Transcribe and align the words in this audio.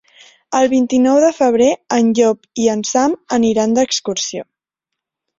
El 0.59 0.63
vint-i-nou 0.69 1.17
de 1.23 1.27
febrer 1.39 1.67
en 1.97 2.09
Llop 2.19 2.47
i 2.63 2.65
en 2.73 2.81
Sam 2.93 3.13
aniran 3.37 3.77
d'excursió. 3.79 4.43